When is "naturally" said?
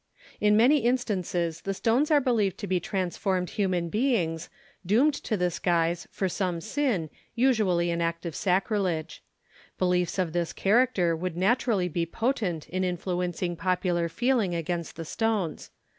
11.37-11.87